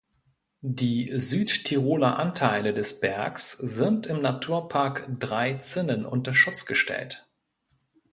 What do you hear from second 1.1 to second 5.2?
Südtiroler Anteile des Bergs sind im Naturpark